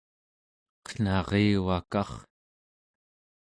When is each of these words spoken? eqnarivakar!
eqnarivakar! 0.81 2.11